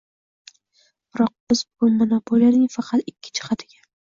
biroq 1.15 1.29
biz 1.53 1.61
bugun 1.67 1.99
monopoliyaning 2.01 2.67
faqat 2.79 3.05
ikkita 3.15 3.39
jihatiga– 3.45 3.81